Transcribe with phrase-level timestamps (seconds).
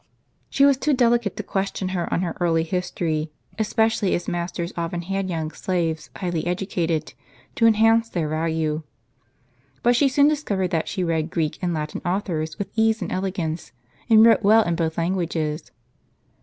[0.49, 4.73] She was too delicate to ques tion her on her early history; especially as masters
[4.75, 7.13] often had young slaves highly educated,
[7.53, 8.81] to enhance their value.
[9.83, 13.73] But she soon discovered that she read Greek and Latin authors with ease and elegance,
[14.09, 15.69] and wrote well in both languages.